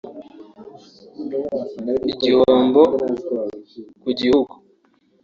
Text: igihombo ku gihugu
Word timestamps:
igihombo 2.11 2.81
ku 4.01 4.09
gihugu 4.19 4.53